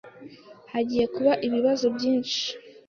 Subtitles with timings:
[0.73, 2.43] Hagiye kuba ibibazo byinshi.